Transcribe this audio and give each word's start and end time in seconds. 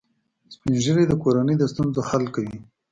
سپین 0.53 0.73
ږیری 0.83 1.05
د 1.07 1.13
کورنۍ 1.23 1.55
د 1.59 1.63
ستونزو 1.71 2.01
حل 2.09 2.23
کوي 2.35 2.57